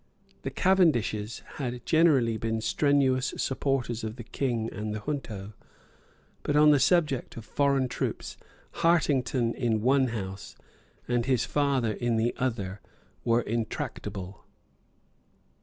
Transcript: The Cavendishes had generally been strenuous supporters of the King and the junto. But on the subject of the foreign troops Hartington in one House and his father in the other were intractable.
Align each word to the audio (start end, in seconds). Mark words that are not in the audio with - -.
The 0.41 0.49
Cavendishes 0.49 1.43
had 1.57 1.85
generally 1.85 2.35
been 2.35 2.59
strenuous 2.59 3.35
supporters 3.37 4.03
of 4.03 4.15
the 4.15 4.23
King 4.23 4.67
and 4.73 4.95
the 4.95 4.99
junto. 5.01 5.53
But 6.41 6.55
on 6.55 6.71
the 6.71 6.79
subject 6.79 7.37
of 7.37 7.45
the 7.45 7.51
foreign 7.51 7.87
troops 7.87 8.35
Hartington 8.77 9.53
in 9.53 9.83
one 9.83 10.07
House 10.07 10.55
and 11.07 11.27
his 11.27 11.45
father 11.45 11.93
in 11.93 12.15
the 12.15 12.33
other 12.37 12.81
were 13.23 13.41
intractable. 13.41 14.43